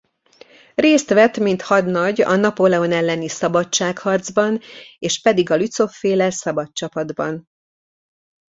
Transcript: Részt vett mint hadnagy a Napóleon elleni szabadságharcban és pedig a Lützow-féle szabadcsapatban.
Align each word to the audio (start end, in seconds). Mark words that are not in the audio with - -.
Részt 0.75 1.09
vett 1.09 1.37
mint 1.37 1.61
hadnagy 1.61 2.21
a 2.21 2.35
Napóleon 2.35 2.91
elleni 2.91 3.27
szabadságharcban 3.27 4.59
és 4.99 5.21
pedig 5.21 5.49
a 5.49 5.55
Lützow-féle 5.55 6.29
szabadcsapatban. 6.29 7.47